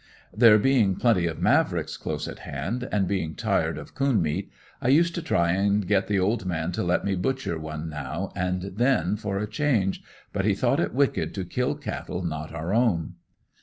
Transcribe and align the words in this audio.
There 0.35 0.57
being 0.57 0.95
plenty 0.95 1.31
"Mavricks" 1.31 1.95
close 1.95 2.27
at 2.27 2.39
hand, 2.39 2.89
and 2.91 3.07
being 3.07 3.35
tired 3.35 3.77
of 3.77 3.93
coon 3.93 4.19
meat, 4.19 4.49
I 4.81 4.87
used 4.87 5.13
to 5.13 5.21
try 5.21 5.51
and 5.51 5.87
get 5.87 6.07
the 6.07 6.17
old 6.17 6.43
man 6.43 6.71
to 6.71 6.81
let 6.83 7.05
me 7.05 7.13
butcher 7.13 7.59
one 7.59 7.87
now 7.87 8.31
and 8.35 8.63
then 8.63 9.15
for 9.15 9.37
a 9.37 9.45
change, 9.45 10.01
but 10.33 10.43
he 10.43 10.55
thought 10.55 10.79
it 10.79 10.95
wicked 10.95 11.35
to 11.35 11.45
kill 11.45 11.75
cattle 11.75 12.23
not 12.23 12.51
our 12.51 12.73
own. 12.73 13.13